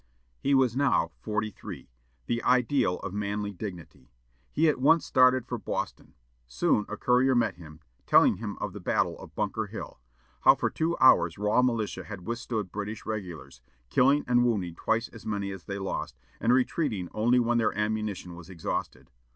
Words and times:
He 0.39 0.55
was 0.55 0.75
now 0.75 1.11
forty 1.19 1.51
three; 1.51 1.91
the 2.25 2.41
ideal 2.43 2.97
of 3.01 3.13
manly 3.13 3.51
dignity. 3.53 4.09
He 4.51 4.67
at 4.67 4.81
once 4.81 5.05
started 5.05 5.45
for 5.45 5.59
Boston. 5.59 6.15
Soon 6.47 6.85
a 6.89 6.97
courier 6.97 7.35
met 7.35 7.57
him, 7.57 7.81
telling 8.07 8.37
him 8.37 8.57
of 8.59 8.73
the 8.73 8.79
battle 8.79 9.15
of 9.19 9.35
Bunker 9.35 9.67
Hill 9.67 9.99
how 10.39 10.55
for 10.55 10.71
two 10.71 10.97
hours 10.99 11.37
raw 11.37 11.61
militia 11.61 12.03
had 12.05 12.25
withstood 12.25 12.71
British 12.71 13.05
regulars, 13.05 13.61
killing 13.91 14.23
and 14.27 14.43
wounding 14.43 14.73
twice 14.73 15.07
as 15.09 15.27
many 15.27 15.51
as 15.51 15.65
they 15.65 15.77
lost, 15.77 16.17
and 16.39 16.51
retreating 16.51 17.07
only 17.13 17.39
when 17.39 17.59
their 17.59 17.77
ammunition 17.77 18.33
was 18.33 18.49
exhausted. 18.49 19.11